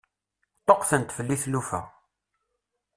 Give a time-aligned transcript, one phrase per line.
[0.61, 1.81] Ṭṭuqqtent fell-i tlufa.